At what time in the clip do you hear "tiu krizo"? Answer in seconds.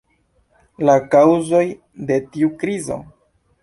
2.35-3.03